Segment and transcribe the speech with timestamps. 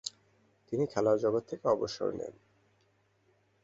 [0.67, 2.33] তিনি খেলার জগৎ থেকে অবসর নেন।